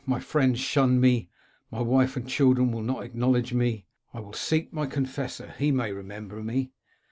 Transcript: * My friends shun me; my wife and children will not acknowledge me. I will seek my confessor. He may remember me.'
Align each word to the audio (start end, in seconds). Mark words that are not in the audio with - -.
* 0.03 0.05
My 0.07 0.19
friends 0.19 0.59
shun 0.59 0.99
me; 0.99 1.29
my 1.69 1.81
wife 1.81 2.17
and 2.17 2.27
children 2.27 2.71
will 2.71 2.81
not 2.81 3.03
acknowledge 3.03 3.53
me. 3.53 3.85
I 4.15 4.19
will 4.19 4.33
seek 4.33 4.73
my 4.73 4.87
confessor. 4.87 5.53
He 5.59 5.69
may 5.69 5.91
remember 5.91 6.41
me.' 6.41 6.71